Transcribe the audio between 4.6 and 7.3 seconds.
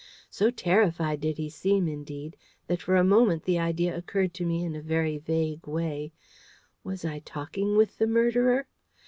in a very vague way Was I